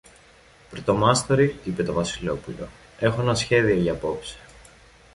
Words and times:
Πρωτομάστορη, 0.69 1.59
είπε 1.63 1.83
το 1.83 1.93
Βασιλόπουλο, 1.93 2.67
έχω 2.99 3.21
ένα 3.21 3.35
σχέδιο 3.35 3.75
για 3.75 3.91
απόψε. 3.91 4.39